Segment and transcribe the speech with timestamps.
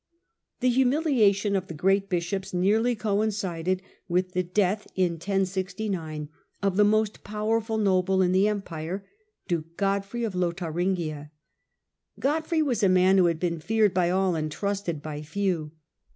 [0.61, 4.97] The humiliation of the great bishops nearly coin cided with the death of
[6.79, 9.05] the most powerful noble in the i^thof Empire,
[9.47, 11.29] duke Godfrey of Lotharingia.
[12.19, 15.01] God Godfrey, frey was a man who had been feared by all 1069 and trusted
[15.03, 15.71] by few.